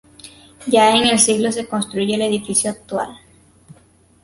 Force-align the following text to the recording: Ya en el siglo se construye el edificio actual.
Ya 0.65 0.95
en 0.95 1.05
el 1.05 1.19
siglo 1.19 1.51
se 1.51 1.67
construye 1.67 2.15
el 2.15 2.23
edificio 2.23 2.71
actual. 2.71 3.19